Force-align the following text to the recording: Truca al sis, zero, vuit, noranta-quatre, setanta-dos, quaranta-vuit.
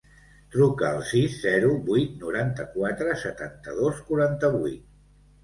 Truca 0.53 0.87
al 0.87 1.03
sis, 1.09 1.35
zero, 1.43 1.69
vuit, 1.89 2.15
noranta-quatre, 2.23 3.15
setanta-dos, 3.27 4.01
quaranta-vuit. 4.11 4.83